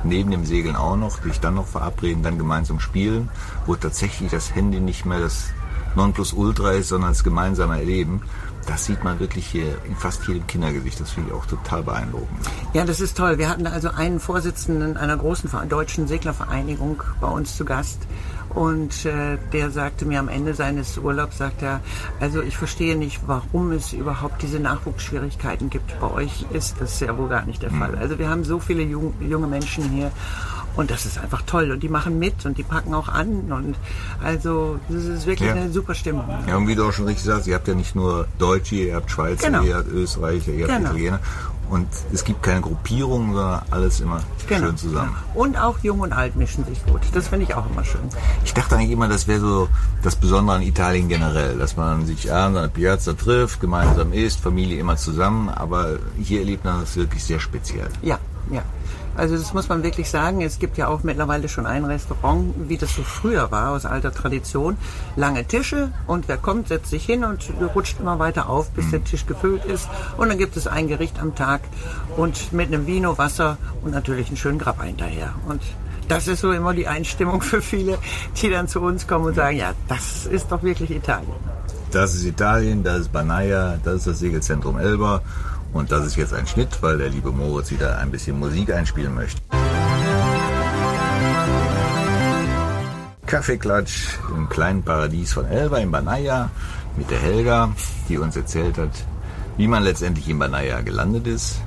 [0.04, 3.28] neben dem Segeln auch noch, sich dann noch verabreden, dann gemeinsam spielen,
[3.66, 5.48] wo tatsächlich das Handy nicht mehr das
[5.94, 8.22] Nonplusultra ist, sondern das gemeinsame Erleben,
[8.68, 11.00] das sieht man wirklich hier in fast jedem Kindergesicht.
[11.00, 12.28] Das finde ich auch total beeindruckend.
[12.74, 13.38] Ja, das ist toll.
[13.38, 18.00] Wir hatten also einen Vorsitzenden einer großen deutschen Seglervereinigung bei uns zu Gast.
[18.54, 21.80] Und äh, der sagte mir am Ende seines Urlaubs, sagt er,
[22.20, 25.98] also ich verstehe nicht, warum es überhaupt diese Nachwuchsschwierigkeiten gibt.
[26.00, 27.96] Bei euch ist das ja wohl gar nicht der Fall.
[27.96, 30.10] Also wir haben so viele jung, junge Menschen hier
[30.76, 31.70] und das ist einfach toll.
[31.72, 33.52] Und die machen mit und die packen auch an.
[33.52, 33.76] Und
[34.24, 35.54] also das ist wirklich Ja.
[35.54, 36.24] eine super Stimmung.
[36.46, 38.94] Ja, und wie du auch schon richtig sagst, ihr habt ja nicht nur Deutsche, ihr
[38.96, 39.62] habt Schweizer, Genau.
[39.62, 40.90] ihr habt Österreicher, ihr habt Genau.
[40.90, 41.20] Italiener.
[41.68, 45.16] Und es gibt keine Gruppierung, sondern alles immer schön zusammen.
[45.34, 47.02] Und auch Jung und Alt mischen sich gut.
[47.12, 48.00] Das finde ich auch immer schön.
[48.44, 49.68] Ich dachte eigentlich immer, das wäre so
[50.02, 54.40] das Besondere an Italien generell, dass man sich abends an der Piazza trifft, gemeinsam isst,
[54.40, 55.48] Familie immer zusammen.
[55.50, 57.88] Aber hier erlebt man das wirklich sehr speziell.
[58.02, 58.18] Ja,
[58.50, 58.62] ja.
[59.18, 60.42] Also das muss man wirklich sagen.
[60.42, 64.14] Es gibt ja auch mittlerweile schon ein Restaurant, wie das so früher war, aus alter
[64.14, 64.78] Tradition.
[65.16, 69.02] Lange Tische und wer kommt, setzt sich hin und rutscht immer weiter auf, bis der
[69.02, 69.88] Tisch gefüllt ist.
[70.16, 71.62] Und dann gibt es ein Gericht am Tag
[72.16, 75.34] und mit einem Vino, Wasser und natürlich einen schönen Grappa hinterher.
[75.48, 75.62] Und
[76.06, 77.98] das ist so immer die Einstimmung für viele,
[78.40, 81.34] die dann zu uns kommen und sagen, ja, das ist doch wirklich Italien.
[81.90, 85.22] Das ist Italien, das ist Banaia, das ist das Segelzentrum Elba.
[85.72, 89.14] Und das ist jetzt ein Schnitt, weil der liebe Moritz wieder ein bisschen Musik einspielen
[89.14, 89.40] möchte.
[93.26, 96.50] Kaffeeklatsch im kleinen Paradies von Elba in Banaia
[96.96, 97.70] mit der Helga,
[98.08, 99.04] die uns erzählt hat,
[99.58, 101.60] wie man letztendlich in Banaia gelandet ist,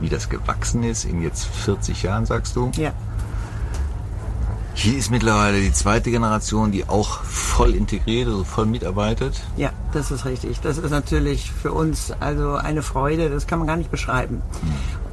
[0.00, 2.70] wie das gewachsen ist in jetzt 40 Jahren, sagst du.
[2.76, 2.92] Ja.
[4.78, 9.42] Hier ist mittlerweile die zweite Generation, die auch voll integriert, also voll mitarbeitet.
[9.56, 10.60] Ja, das ist richtig.
[10.60, 14.42] Das ist natürlich für uns also eine Freude, das kann man gar nicht beschreiben.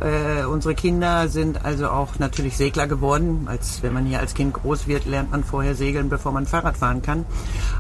[0.02, 3.48] Äh, unsere Kinder sind also auch natürlich Segler geworden.
[3.50, 6.76] Als wenn man hier als Kind groß wird, lernt man vorher segeln, bevor man Fahrrad
[6.76, 7.24] fahren kann.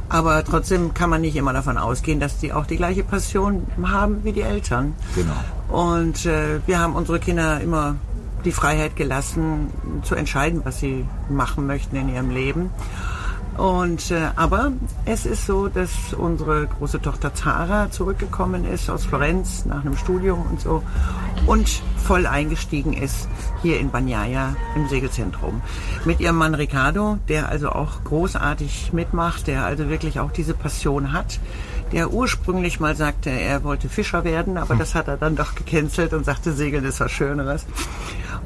[0.07, 4.23] Aber trotzdem kann man nicht immer davon ausgehen, dass die auch die gleiche Passion haben
[4.23, 4.95] wie die Eltern.
[5.15, 5.33] Genau.
[5.67, 7.97] Und äh, wir haben unsere Kinder immer
[8.45, 9.67] die Freiheit gelassen,
[10.03, 12.69] zu entscheiden, was sie machen möchten in ihrem Leben.
[13.57, 14.71] Und äh, aber
[15.05, 20.43] es ist so, dass unsere große Tochter Zara zurückgekommen ist aus Florenz nach einem Studium
[20.49, 20.81] und so
[21.45, 23.27] und voll eingestiegen ist
[23.61, 25.61] hier in Bagnaia im Segelzentrum
[26.03, 31.13] mit ihrem Mann Ricardo, der also auch großartig mitmacht, der also wirklich auch diese Passion
[31.13, 31.39] hat,
[31.93, 36.13] der ursprünglich mal sagte, er wollte Fischer werden, aber das hat er dann doch gecancelt
[36.13, 37.65] und sagte, Segeln ist was Schöneres.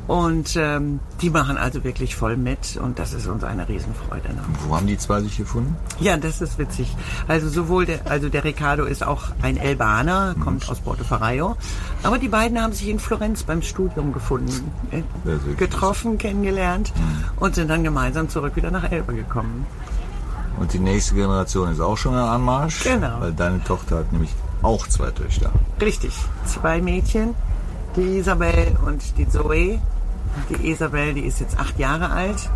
[0.08, 4.30] Und ähm, die machen also wirklich voll mit und das ist uns eine Riesenfreude.
[4.30, 4.42] Ne?
[4.66, 5.76] Wo haben die zwei sich gefunden?
[6.00, 6.96] Ja, das ist witzig.
[7.28, 11.58] Also sowohl der, also der Ricardo ist auch ein Elbaner, kommt aus Porto Ferraio,
[12.04, 14.72] aber die beiden haben sich in Florenz beim Studium gefunden,
[15.58, 16.94] getroffen, kennengelernt
[17.38, 19.66] und sind dann gemeinsam zurück wieder nach Elba gekommen.
[20.60, 22.84] Und die nächste Generation ist auch schon am Anmarsch.
[22.84, 23.20] Genau.
[23.20, 25.52] Weil deine Tochter hat nämlich auch zwei Töchter.
[25.80, 26.14] Richtig,
[26.46, 27.36] zwei Mädchen,
[27.96, 29.80] die Isabel und die Zoe.
[30.50, 32.50] Die Isabel, die ist jetzt acht Jahre alt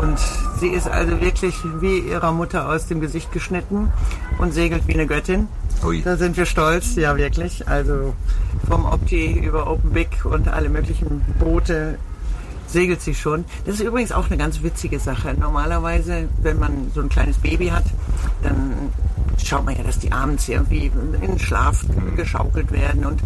[0.00, 0.18] und
[0.58, 3.90] sie ist also wirklich wie ihrer Mutter aus dem Gesicht geschnitten
[4.38, 5.48] und segelt wie eine Göttin.
[5.84, 6.02] Ui.
[6.02, 7.68] Da sind wir stolz, ja wirklich.
[7.68, 8.14] Also
[8.68, 11.98] vom Opti über Open Big und alle möglichen Boote
[12.66, 13.44] segelt sie schon.
[13.66, 15.34] Das ist übrigens auch eine ganz witzige Sache.
[15.38, 17.84] Normalerweise, wenn man so ein kleines Baby hat,
[18.42, 18.90] dann
[19.42, 21.84] schaut man ja, dass die abends irgendwie in den Schlaf
[22.16, 23.20] geschaukelt werden und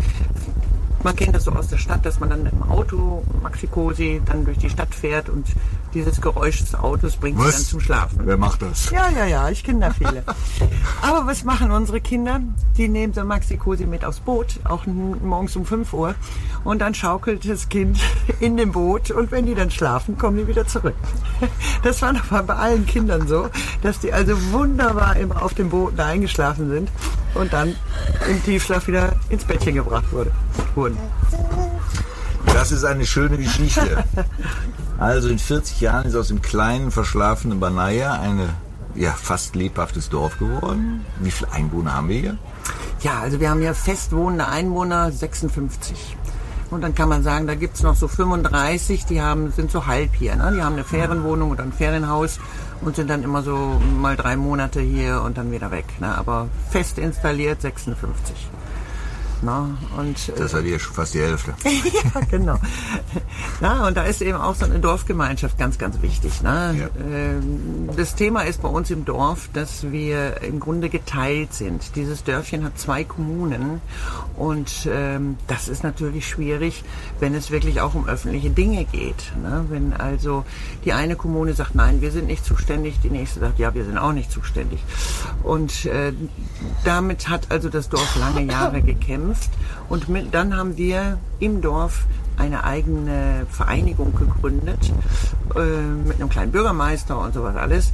[1.02, 4.44] man kennt das so aus der Stadt, dass man dann mit dem Auto Maxi-Cosi dann
[4.44, 5.46] durch die Stadt fährt und
[5.94, 8.20] dieses Geräusch des Autos bringt sie dann zum Schlafen.
[8.24, 8.90] Wer macht das?
[8.90, 10.22] Ja, ja, ja, ich kenne da viele.
[11.02, 12.40] Aber was machen unsere Kinder?
[12.76, 16.14] Die nehmen so Maxi Cosi mit aufs Boot, auch morgens um 5 Uhr.
[16.64, 17.98] Und dann schaukelt das Kind
[18.40, 20.96] in dem Boot und wenn die dann schlafen, kommen die wieder zurück.
[21.84, 23.48] Das war noch mal bei allen Kindern so,
[23.82, 26.90] dass die also wunderbar immer auf dem Boot da eingeschlafen sind
[27.34, 27.74] und dann
[28.28, 30.30] im Tiefschlaf wieder ins Bettchen gebracht wurde,
[30.74, 30.98] wurden.
[32.46, 34.04] Das ist eine schöne Geschichte.
[34.98, 38.48] Also in 40 Jahren ist aus dem kleinen, verschlafenen Banaia eine
[38.96, 41.04] ja, fast lebhaftes Dorf geworden.
[41.20, 42.38] Wie viele Einwohner haben wir hier?
[43.02, 46.16] Ja, also wir haben ja festwohnende Einwohner 56.
[46.70, 50.14] Und dann kann man sagen, da gibt's noch so 35, die haben, sind so halb
[50.16, 50.34] hier.
[50.36, 50.52] Ne?
[50.56, 52.40] Die haben eine Ferienwohnung oder ein Ferienhaus
[52.80, 55.86] und sind dann immer so mal drei Monate hier und dann wieder weg.
[56.00, 56.16] Ne?
[56.16, 58.48] Aber fest installiert 56.
[59.40, 61.55] Na, und, Das hat ja schon fast die Hälfte.
[61.64, 62.59] ja, genau.
[63.61, 66.42] Ja, und da ist eben auch so eine Dorfgemeinschaft ganz, ganz wichtig.
[66.42, 66.77] Ne?
[66.79, 66.88] Ja.
[67.11, 71.94] Ähm, Das Thema ist bei uns im Dorf, dass wir im Grunde geteilt sind.
[71.94, 73.81] Dieses Dörfchen hat zwei Kommunen
[74.37, 76.83] und ähm, das ist natürlich schwierig,
[77.20, 79.33] wenn es wirklich auch um öffentliche Dinge geht.
[79.40, 79.66] Ne?
[79.68, 80.44] Wenn also
[80.85, 83.98] die eine Kommune sagt, nein, wir sind nicht zuständig, die nächste sagt, ja, wir sind
[83.98, 84.81] auch nicht zuständig.
[85.44, 86.12] Und äh,
[86.85, 89.27] damit hat also das Dorf lange Jahre gekämpft
[89.88, 92.04] und mit, dann haben wir im Dorf
[92.36, 94.92] eine eigene Vereinigung gegründet
[95.56, 97.92] äh, mit einem kleinen Bürgermeister und sowas alles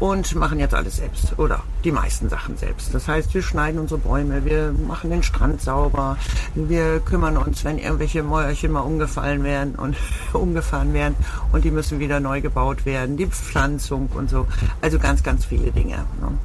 [0.00, 2.94] und machen jetzt alles selbst oder die meisten Sachen selbst.
[2.94, 6.16] Das heißt, wir schneiden unsere Bäume, wir machen den Strand sauber,
[6.54, 9.96] wir kümmern uns, wenn irgendwelche Mäuerchen mal umgefallen werden und
[10.32, 11.14] umgefahren werden
[11.52, 14.46] und die müssen wieder neu gebaut werden, die Pflanzung und so.
[14.80, 15.96] Also ganz, ganz viele Dinge.
[16.20, 16.38] Ne?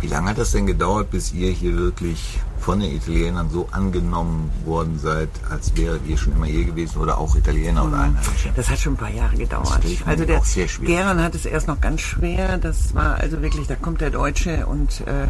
[0.00, 4.50] Wie lange hat das denn gedauert, bis ihr hier wirklich von den Italienern so angenommen
[4.64, 8.52] worden seid, als wäret ihr schon immer hier gewesen oder auch Italiener oder Einheimische?
[8.54, 9.80] Das hat schon ein paar Jahre gedauert.
[10.04, 10.42] Also der
[10.82, 12.58] Gern hat es erst noch ganz schwer.
[12.58, 15.28] Das war also wirklich, da kommt der Deutsche und äh,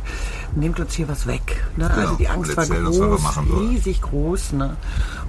[0.55, 1.63] nimmt uns hier was weg.
[1.77, 1.91] Ne?
[1.91, 4.53] Also die Angst und war groß, riesig groß.
[4.53, 4.77] Ne?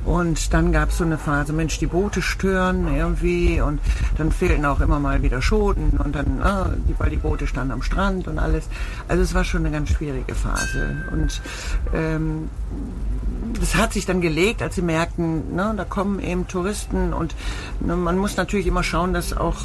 [0.06, 3.80] Und dann gab es so eine Phase, Mensch, die Boote stören irgendwie und
[4.18, 7.72] dann fehlten auch immer mal wieder Schoten und dann, ah, die, weil die Boote standen
[7.72, 8.66] am Strand und alles.
[9.08, 11.06] Also es war schon eine ganz schwierige Phase.
[11.12, 11.42] Und
[11.94, 12.50] ähm,
[13.60, 17.36] das hat sich dann gelegt, als sie merkten, ne, da kommen eben Touristen und
[17.80, 19.58] ne, man muss natürlich immer schauen, dass auch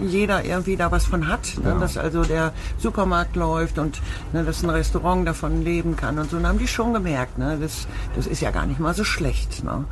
[0.00, 4.00] jeder irgendwie da was von hat, ne, dass also der Supermarkt läuft und
[4.32, 6.36] ne, dass ein Restaurant davon leben kann und so.
[6.36, 9.64] Und haben die schon gemerkt, ne, das, das ist ja gar nicht mal so schlecht.
[9.64, 9.84] Ne.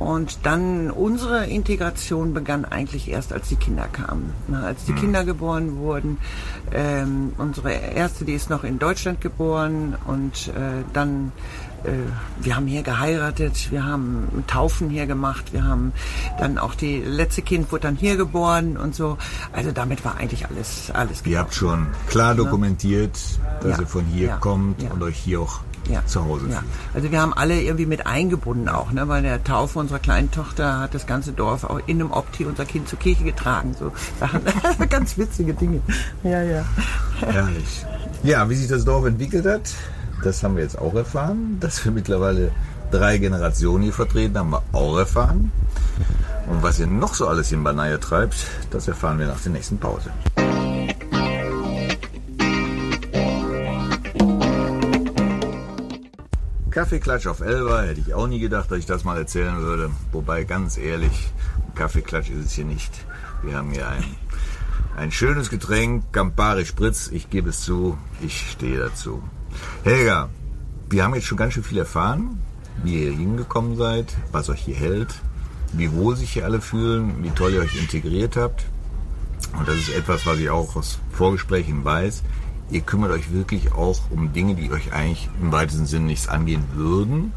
[0.00, 4.32] Und dann unsere Integration begann eigentlich erst, als die Kinder kamen.
[4.48, 6.16] Ne, als die Kinder geboren wurden.
[6.72, 11.32] Ähm, unsere erste, die ist noch in Deutschland geboren und äh, dann
[12.40, 15.92] wir haben hier geheiratet, wir haben Taufen hier gemacht, wir haben
[16.38, 19.16] dann auch die letzte Kind wurde dann hier geboren und so.
[19.52, 23.16] Also damit war eigentlich alles alles Ihr habt schon klar dokumentiert,
[23.62, 23.80] dass Ja.
[23.80, 24.36] ihr von hier Ja.
[24.36, 24.90] kommt Ja.
[24.90, 26.04] und euch hier auch ja.
[26.06, 26.58] zu Hause ja.
[26.58, 26.70] fühlt.
[26.94, 29.06] Also wir haben alle irgendwie mit eingebunden auch, ne?
[29.06, 32.64] Bei der Taufe unserer kleinen Tochter hat das ganze Dorf auch in einem Opti unser
[32.66, 33.74] Kind zur Kirche getragen.
[33.78, 34.40] So Sachen,
[34.90, 35.80] ganz witzige Dinge.
[36.22, 36.64] Ja, ja.
[37.20, 37.84] Herrlich.
[38.22, 39.72] Ja, wie sich das Dorf entwickelt hat,
[40.22, 41.58] das haben wir jetzt auch erfahren.
[41.60, 42.52] Dass wir mittlerweile
[42.90, 45.52] drei Generationen hier vertreten, haben wir auch erfahren.
[46.48, 49.78] Und was ihr noch so alles in Banaya treibt, das erfahren wir nach der nächsten
[49.78, 50.10] Pause.
[56.70, 59.90] Kaffeeklatsch auf Elba, hätte ich auch nie gedacht, dass ich das mal erzählen würde.
[60.12, 61.32] Wobei, ganz ehrlich,
[61.74, 62.92] Kaffeeklatsch ist es hier nicht.
[63.42, 64.04] Wir haben hier ein,
[64.96, 67.08] ein schönes Getränk, Campari Spritz.
[67.12, 69.22] Ich gebe es zu, ich stehe dazu.
[69.84, 70.28] Helga,
[70.90, 72.38] wir haben jetzt schon ganz schön viel erfahren,
[72.82, 75.14] wie ihr hingekommen seid, was euch hier hält,
[75.72, 78.66] wie wohl sich hier alle fühlen, wie toll ihr euch integriert habt.
[79.58, 82.22] Und das ist etwas, was ich auch aus Vorgesprächen weiß.
[82.70, 86.64] Ihr kümmert euch wirklich auch um Dinge, die euch eigentlich im weitesten Sinne nichts angehen
[86.74, 87.32] würden,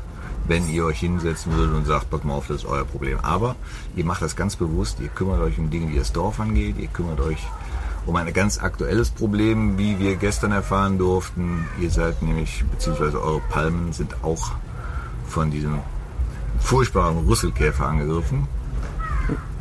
[0.48, 3.20] wenn ihr euch hinsetzen würdet und sagt, pass mal auf, das ist euer Problem.
[3.22, 3.56] Aber
[3.96, 6.88] ihr macht das ganz bewusst, ihr kümmert euch um Dinge, die das Dorf angeht, ihr
[6.88, 7.40] kümmert euch
[8.06, 11.66] um ein ganz aktuelles Problem, wie wir gestern erfahren durften.
[11.80, 14.52] Ihr seid nämlich, beziehungsweise eure Palmen sind auch
[15.28, 15.80] von diesem
[16.60, 18.48] furchtbaren Rüsselkäfer angegriffen.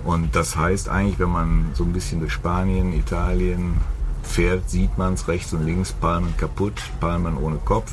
[0.04, 3.76] Und das heißt eigentlich, wenn man so ein bisschen durch Spanien, Italien
[4.22, 7.92] fährt, sieht man es rechts und links, Palmen kaputt, Palmen ohne Kopf.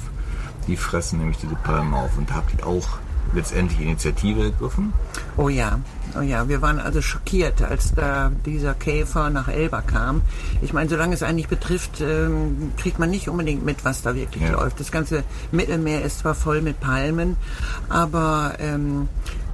[0.67, 2.17] Die fressen nämlich diese Palmen auf.
[2.17, 2.87] Und habt ihr auch
[3.33, 4.93] letztendlich Initiative ergriffen.
[5.37, 5.79] Oh ja,
[6.17, 10.21] oh ja, wir waren also schockiert, als da dieser Käfer nach Elba kam.
[10.61, 14.15] Ich meine, solange es einen nicht betrifft, ähm, kriegt man nicht unbedingt mit, was da
[14.15, 14.51] wirklich Ja.
[14.51, 14.79] läuft.
[14.79, 17.37] Das ganze Mittelmeer ist zwar voll mit Palmen,
[17.89, 19.07] aber ähm,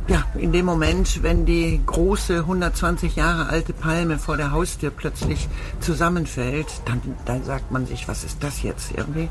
[0.07, 5.47] ja, in dem Moment, wenn die große 120 Jahre alte Palme vor der Haustür plötzlich
[5.79, 9.29] zusammenfällt, dann, dann sagt man sich, was ist das jetzt irgendwie?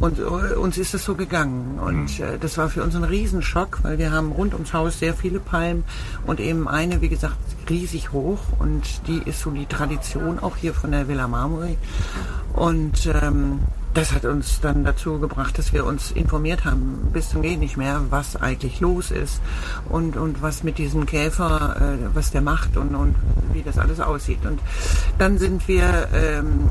[0.00, 1.78] Und äh, uns ist es so gegangen.
[1.78, 5.12] Und äh, das war für uns ein Riesenschock, weil wir haben rund ums Haus sehr
[5.12, 5.84] viele Palmen
[6.26, 7.36] und eben eine, wie gesagt,
[7.68, 8.40] riesig hoch.
[8.58, 11.76] Und die ist so die Tradition auch hier von der Villa Marmori.
[12.54, 13.60] Und ähm,
[13.96, 17.78] das hat uns dann dazu gebracht, dass wir uns informiert haben, bis zum Gehen nicht
[17.78, 19.40] mehr, was eigentlich los ist
[19.88, 23.14] und, und was mit diesem Käfer, äh, was der macht und, und
[23.54, 24.44] wie das alles aussieht.
[24.44, 24.60] Und
[25.18, 26.68] dann sind wir, ähm,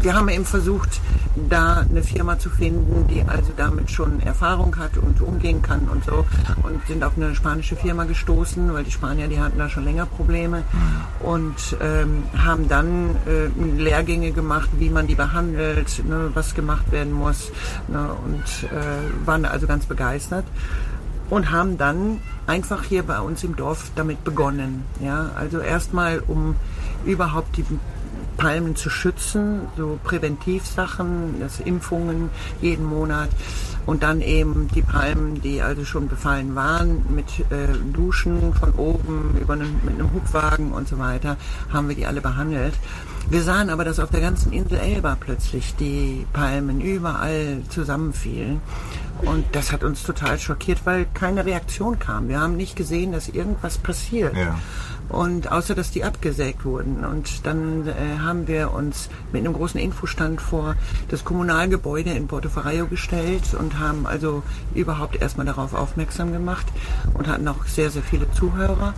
[0.00, 1.00] wir haben eben versucht,
[1.48, 6.04] da eine Firma zu finden, die also damit schon Erfahrung hat und umgehen kann und
[6.04, 6.24] so.
[6.62, 10.06] Und sind auf eine spanische Firma gestoßen, weil die Spanier, die hatten da schon länger
[10.06, 10.62] Probleme
[11.20, 17.12] und ähm, haben dann äh, Lehrgänge gemacht, wie man die behandelt, ne, was gemacht werden
[17.12, 17.50] muss
[17.88, 20.44] ne, und äh, waren also ganz begeistert
[21.30, 24.84] und haben dann einfach hier bei uns im Dorf damit begonnen.
[25.00, 26.56] Ja, also erstmal um
[27.04, 27.64] überhaupt die
[28.36, 33.28] Palmen zu schützen, so Präventivsachen, das Impfungen jeden Monat
[33.86, 39.36] und dann eben die Palmen, die also schon befallen waren, mit äh, Duschen von oben
[39.40, 41.36] über einen, mit einem Hubwagen und so weiter,
[41.72, 42.74] haben wir die alle behandelt.
[43.28, 48.60] Wir sahen aber, dass auf der ganzen Insel Elba plötzlich die Palmen überall zusammenfielen.
[49.26, 52.28] Und das hat uns total schockiert, weil keine Reaktion kam.
[52.28, 54.36] Wir haben nicht gesehen, dass irgendwas passiert.
[54.36, 54.58] Ja.
[55.08, 57.04] Und außer dass die abgesägt wurden.
[57.04, 60.76] Und dann äh, haben wir uns mit einem großen Infostand vor
[61.08, 64.42] das Kommunalgebäude in Porto Ferraio gestellt und haben also
[64.74, 66.66] überhaupt erstmal darauf aufmerksam gemacht
[67.12, 68.94] und hatten auch sehr, sehr viele Zuhörer.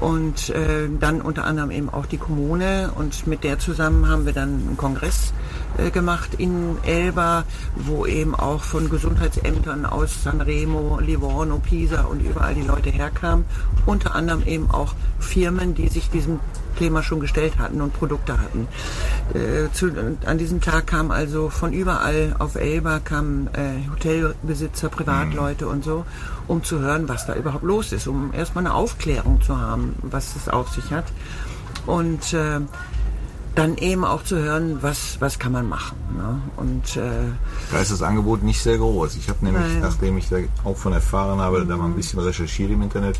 [0.00, 4.32] Und äh, dann unter anderem eben auch die Kommune und mit der zusammen haben wir
[4.32, 5.34] dann einen Kongress
[5.76, 7.44] äh, gemacht in Elba,
[7.76, 13.44] wo eben auch von Gesundheitsämtern aus Sanremo, Livorno, Pisa und überall die Leute herkamen.
[13.84, 16.40] Unter anderem eben auch Firmen, die sich diesem
[16.76, 18.68] Thema schon gestellt hatten und Produkte hatten.
[19.34, 19.90] Äh, zu,
[20.26, 26.04] an diesem Tag kamen also von überall auf Elba kamen äh, Hotelbesitzer, Privatleute und so,
[26.48, 30.36] um zu hören, was da überhaupt los ist, um erstmal eine Aufklärung zu haben, was
[30.36, 31.06] es auf sich hat.
[31.86, 32.60] Und äh,
[33.54, 35.96] dann eben auch zu hören, was, was kann man machen.
[36.16, 36.40] Ne?
[36.56, 37.32] Und äh,
[37.72, 39.16] Da ist das Angebot nicht sehr groß.
[39.16, 39.80] Ich habe nämlich, Nein.
[39.80, 43.18] nachdem ich da auch von erfahren habe, da mal ein bisschen recherchiert im Internet,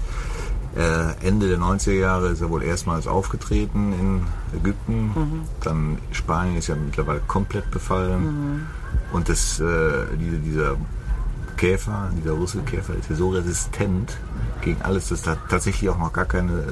[0.77, 5.45] äh, Ende der 90er Jahre ist er wohl erstmals aufgetreten in Ägypten.
[5.63, 8.67] Dann Spanien ist ja mittlerweile komplett befallen.
[9.13, 9.65] Und das, äh,
[10.19, 10.77] diese, dieser
[11.57, 14.17] Käfer, dieser Rüsselkäfer ist ja so resistent
[14.61, 16.65] gegen alles, dass da tatsächlich auch noch gar keine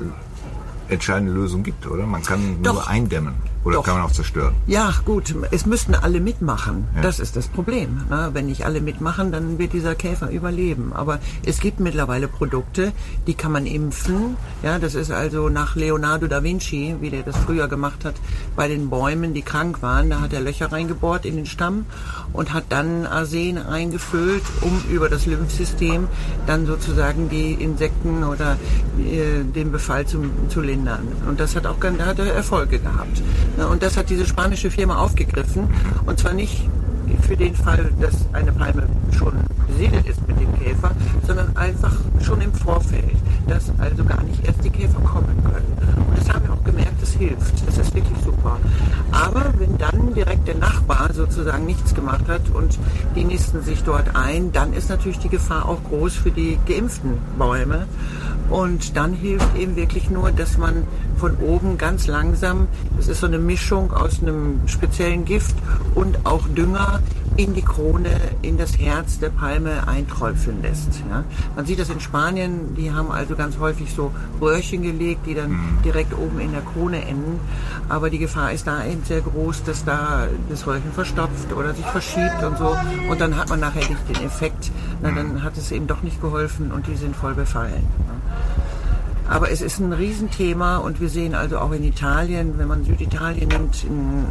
[0.88, 2.06] entscheidende Lösung gibt, oder?
[2.06, 2.74] Man kann Doch.
[2.74, 3.34] nur eindämmen
[3.68, 3.84] oder Doch.
[3.84, 4.54] kann man auch zerstören.
[4.66, 6.88] Ja, gut, es müssten alle mitmachen.
[6.96, 7.02] Ja.
[7.02, 8.00] Das ist das Problem.
[8.08, 8.30] Ne?
[8.32, 10.94] Wenn nicht alle mitmachen, dann wird dieser Käfer überleben.
[10.94, 12.92] Aber es gibt mittlerweile Produkte,
[13.26, 14.38] die kann man impfen.
[14.62, 18.14] Ja, das ist also nach Leonardo da Vinci, wie der das früher gemacht hat,
[18.56, 20.08] bei den Bäumen, die krank waren.
[20.08, 21.84] Da hat er Löcher reingebohrt in den Stamm
[22.32, 26.08] und hat dann Arsen eingefüllt, um über das Lymphsystem
[26.46, 28.56] dann sozusagen die Insekten oder
[28.98, 31.06] äh, den Befall zu, zu lindern.
[31.28, 33.22] Und das hat auch da hat er Erfolge gehabt.
[33.58, 35.68] Ja, Und das hat diese spanische Firma aufgegriffen.
[36.06, 36.68] Und zwar nicht
[37.22, 38.84] für den Fall, dass eine Palme
[39.16, 39.32] schon
[39.66, 40.92] besiedelt ist mit dem Käfer,
[41.26, 43.16] sondern einfach schon im Vorfeld,
[43.48, 46.06] dass also gar nicht erst die Käfer kommen können.
[46.08, 47.66] Und das haben wir auch gemerkt, das hilft.
[47.66, 48.58] Das ist wirklich super.
[49.10, 52.78] Aber wenn dann direkt der Nachbar sozusagen nichts gemacht hat und
[53.16, 57.18] die nisten sich dort ein, dann ist natürlich die Gefahr auch groß für die geimpften
[57.36, 57.86] Bäume.
[58.50, 60.84] Und dann hilft eben wirklich nur, dass man
[61.18, 65.54] von oben ganz langsam, das ist so eine Mischung aus einem speziellen Gift
[65.94, 67.00] und auch Dünger,
[67.38, 68.10] in die Krone,
[68.42, 71.02] in das Herz der Palme einträufeln lässt.
[71.08, 71.22] Ja.
[71.54, 75.78] Man sieht das in Spanien, die haben also ganz häufig so Röhrchen gelegt, die dann
[75.84, 77.38] direkt oben in der Krone enden.
[77.88, 81.86] Aber die Gefahr ist da eben sehr groß, dass da das Röhrchen verstopft oder sich
[81.86, 82.76] verschiebt und so.
[83.08, 84.72] Und dann hat man nachher nicht den Effekt.
[85.00, 87.86] Na, dann hat es eben doch nicht geholfen und die sind voll befallen.
[88.08, 88.64] Ja.
[89.28, 93.48] Aber es ist ein Riesenthema und wir sehen also auch in Italien, wenn man Süditalien
[93.48, 94.24] nimmt, in,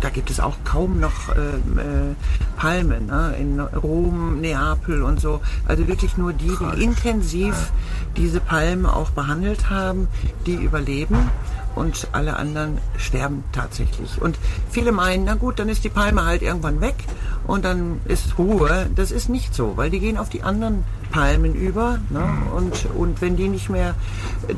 [0.00, 2.14] da gibt es auch kaum noch äh, äh,
[2.56, 3.06] Palmen.
[3.06, 3.34] Ne?
[3.38, 5.40] In Rom, Neapel und so.
[5.68, 7.54] Also wirklich nur die, die intensiv
[8.16, 10.08] diese Palmen auch behandelt haben,
[10.46, 11.18] die überleben
[11.74, 14.20] und alle anderen sterben tatsächlich.
[14.20, 14.38] Und
[14.70, 16.96] viele meinen, na gut, dann ist die Palme halt irgendwann weg
[17.50, 18.88] und dann ist Ruhe.
[18.94, 21.98] Das ist nicht so, weil die gehen auf die anderen Palmen über.
[22.08, 22.22] Ne?
[22.54, 23.96] Und, und wenn die nicht mehr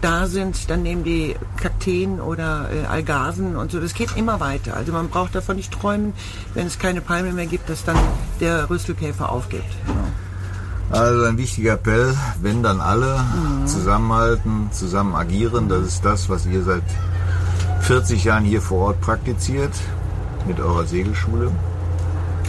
[0.02, 3.80] da sind, dann nehmen die Kakteen oder äh, Algasen und so.
[3.80, 4.76] Das geht immer weiter.
[4.76, 6.12] Also man braucht davon nicht träumen,
[6.52, 7.96] wenn es keine Palme mehr gibt, dass dann
[8.40, 9.64] der Rüsselkäfer aufgibt.
[9.86, 10.98] Ne?
[10.98, 13.24] Also ein wichtiger Appell, wenn dann alle
[13.64, 16.82] zusammenhalten, zusammen agieren, das ist das, was ihr seit
[17.80, 19.72] 40 Jahren hier vor Ort praktiziert
[20.46, 21.50] mit eurer Segelschule.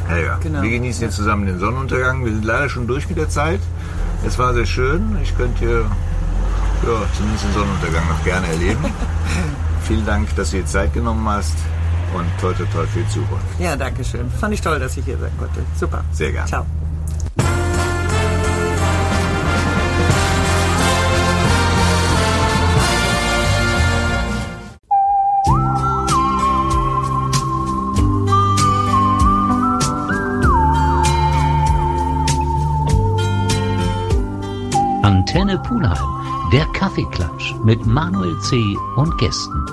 [0.07, 0.61] Helga, Genau.
[0.61, 2.23] wir genießen jetzt zusammen den Sonnenuntergang.
[2.25, 3.59] Wir sind leider schon durch mit der Zeit.
[4.25, 5.17] Es war sehr schön.
[5.23, 8.83] Ich könnte hier ja, zumindest den Sonnenuntergang noch gerne erleben.
[9.83, 11.55] Vielen Dank, dass du dir Zeit genommen hast
[12.13, 13.45] und toi toi für die Zukunft.
[13.59, 14.29] Ja, danke schön.
[14.31, 15.61] Fand ich toll, dass ich hier sein konnte.
[15.79, 16.03] Super.
[16.11, 16.47] Sehr gerne.
[16.47, 16.65] Ciao.
[35.33, 36.51] Antenne Pulheim.
[36.51, 38.77] Der Kaffeeklatsch mit Manuel C.
[38.95, 39.65] und Gästen.